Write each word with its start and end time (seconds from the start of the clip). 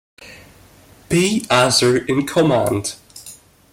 B. 1.09 1.41
Azer 1.51 2.09
in 2.09 2.25
command. 2.25 2.95